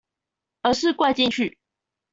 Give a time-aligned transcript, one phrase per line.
[0.63, 1.59] 而是灌進去